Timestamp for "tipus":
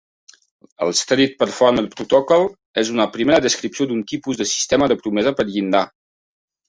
4.13-4.41